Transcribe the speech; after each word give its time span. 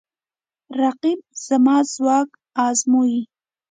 رقیب 0.79 1.19
زما 1.45 1.77
ځواک 1.93 2.29
ازموي 2.67 3.21